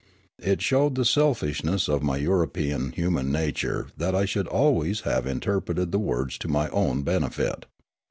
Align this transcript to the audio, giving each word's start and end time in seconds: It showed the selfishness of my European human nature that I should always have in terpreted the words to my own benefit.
It 0.41 0.63
showed 0.63 0.95
the 0.95 1.05
selfishness 1.05 1.87
of 1.87 2.01
my 2.01 2.17
European 2.17 2.91
human 2.93 3.31
nature 3.31 3.89
that 3.97 4.15
I 4.15 4.25
should 4.25 4.47
always 4.47 5.01
have 5.01 5.27
in 5.27 5.39
terpreted 5.41 5.91
the 5.91 5.99
words 5.99 6.39
to 6.39 6.47
my 6.47 6.69
own 6.69 7.03
benefit. 7.03 7.67